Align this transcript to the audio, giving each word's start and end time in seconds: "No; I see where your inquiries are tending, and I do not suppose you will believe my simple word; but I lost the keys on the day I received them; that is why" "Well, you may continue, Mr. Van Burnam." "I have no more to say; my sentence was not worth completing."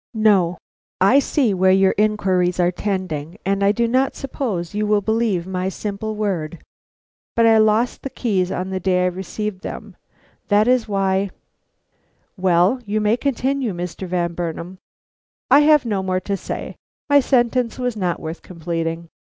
"No; 0.17 0.57
I 0.99 1.19
see 1.19 1.53
where 1.53 1.69
your 1.69 1.93
inquiries 1.95 2.59
are 2.59 2.71
tending, 2.71 3.37
and 3.45 3.63
I 3.63 3.71
do 3.71 3.87
not 3.87 4.15
suppose 4.15 4.73
you 4.73 4.87
will 4.87 4.99
believe 5.01 5.45
my 5.45 5.69
simple 5.69 6.15
word; 6.15 6.57
but 7.35 7.45
I 7.45 7.59
lost 7.59 8.01
the 8.01 8.09
keys 8.09 8.51
on 8.51 8.71
the 8.71 8.79
day 8.79 9.03
I 9.03 9.09
received 9.09 9.61
them; 9.61 9.95
that 10.47 10.67
is 10.67 10.87
why" 10.87 11.29
"Well, 12.45 12.81
you 12.83 12.99
may 12.99 13.15
continue, 13.15 13.73
Mr. 13.75 14.07
Van 14.07 14.33
Burnam." 14.33 14.79
"I 15.51 15.59
have 15.59 15.85
no 15.85 16.01
more 16.01 16.19
to 16.21 16.35
say; 16.35 16.73
my 17.07 17.19
sentence 17.19 17.77
was 17.77 17.95
not 17.95 18.19
worth 18.19 18.41
completing." 18.41 19.07